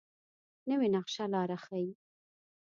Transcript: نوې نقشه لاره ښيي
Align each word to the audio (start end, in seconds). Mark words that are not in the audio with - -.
نوې 0.69 0.87
نقشه 0.95 1.25
لاره 1.33 1.57
ښيي 1.63 1.89